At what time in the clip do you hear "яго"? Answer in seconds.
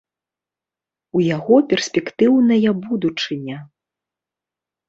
1.25-1.55